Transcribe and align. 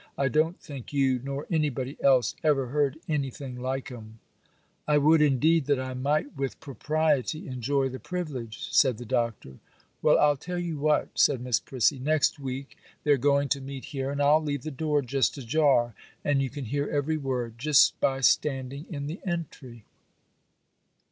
I 0.17 0.29
don't 0.29 0.59
think 0.59 0.91
you 0.93 1.21
nor 1.23 1.45
anybody 1.51 1.95
else 2.01 2.33
ever 2.43 2.69
heard 2.69 2.97
anything 3.07 3.59
like 3.61 3.91
'em.' 3.91 4.17
'I 4.87 4.97
would, 4.97 5.21
indeed, 5.21 5.67
that 5.67 5.79
I 5.79 5.93
might 5.93 6.35
with 6.35 6.59
propriety 6.59 7.47
enjoy 7.47 7.87
the 7.87 7.99
privilege,' 7.99 8.67
said 8.71 8.97
the 8.97 9.05
Doctor. 9.05 9.59
'Well, 10.01 10.17
I'll 10.17 10.37
tell 10.37 10.57
you 10.57 10.79
what' 10.79 11.09
said 11.19 11.39
Miss 11.39 11.59
Prissy, 11.59 11.99
'next 11.99 12.39
week 12.39 12.79
they're 13.03 13.15
going 13.17 13.47
to 13.49 13.61
meet 13.61 13.85
here, 13.93 14.09
and 14.09 14.23
I'll 14.23 14.41
leave 14.41 14.63
the 14.63 14.71
door 14.71 15.03
just 15.03 15.37
ajar, 15.37 15.93
and 16.25 16.41
you 16.41 16.49
can 16.49 16.65
hear 16.65 16.89
every 16.89 17.17
word, 17.17 17.59
just 17.59 17.99
by 17.99 18.21
standing 18.21 18.87
in 18.89 19.05
the 19.05 19.19
entry. 19.23 19.85